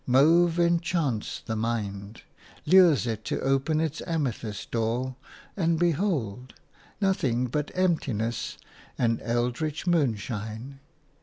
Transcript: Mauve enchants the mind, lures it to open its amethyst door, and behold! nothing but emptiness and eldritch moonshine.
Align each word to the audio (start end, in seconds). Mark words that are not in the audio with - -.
Mauve 0.07 0.59
enchants 0.59 1.41
the 1.45 1.55
mind, 1.55 2.23
lures 2.65 3.05
it 3.05 3.23
to 3.25 3.39
open 3.41 3.79
its 3.79 4.01
amethyst 4.07 4.71
door, 4.71 5.15
and 5.55 5.77
behold! 5.77 6.55
nothing 6.99 7.45
but 7.45 7.69
emptiness 7.75 8.57
and 8.97 9.21
eldritch 9.21 9.85
moonshine. 9.85 10.79